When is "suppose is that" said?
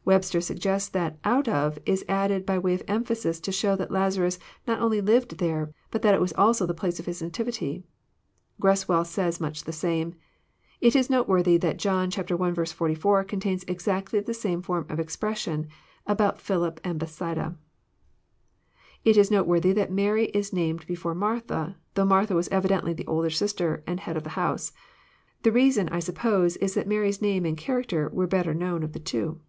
26.00-26.88